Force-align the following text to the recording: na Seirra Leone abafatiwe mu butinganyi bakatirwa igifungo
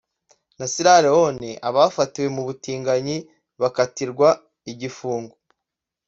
na 0.57 0.65
Seirra 0.71 0.95
Leone 1.05 1.49
abafatiwe 1.67 2.27
mu 2.35 2.41
butinganyi 2.47 3.17
bakatirwa 3.61 4.29
igifungo 4.71 5.35